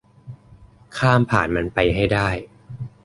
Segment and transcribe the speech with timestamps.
[0.97, 2.29] ข้ามผ่านมันไปให้ได้